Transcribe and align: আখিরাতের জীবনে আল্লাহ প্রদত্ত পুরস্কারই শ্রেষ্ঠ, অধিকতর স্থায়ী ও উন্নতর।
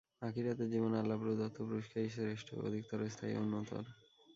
আখিরাতের 0.21 0.67
জীবনে 0.73 0.95
আল্লাহ 0.97 1.17
প্রদত্ত 1.19 1.57
পুরস্কারই 1.61 2.09
শ্রেষ্ঠ, 2.09 2.47
অধিকতর 2.67 2.99
স্থায়ী 3.13 3.33
ও 3.35 3.41
উন্নতর। 3.41 3.83